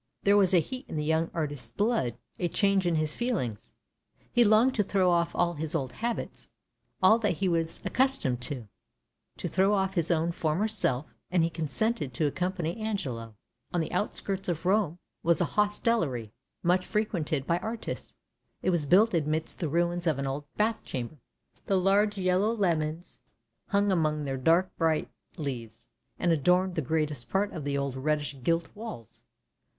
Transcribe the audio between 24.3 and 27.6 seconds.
dark bright leaves, and adorned the greatest part